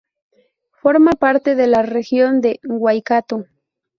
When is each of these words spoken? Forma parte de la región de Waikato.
Forma 0.71 1.11
parte 1.11 1.53
de 1.53 1.67
la 1.67 1.83
región 1.83 2.41
de 2.41 2.59
Waikato. 2.63 3.45